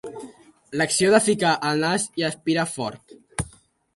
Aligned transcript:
L'acció 0.79 1.09
de 1.15 1.19
ficar 1.25 1.51
el 1.71 1.77
nas 1.85 2.07
i 2.21 2.27
aspirar 2.29 2.65
fort. 2.73 3.17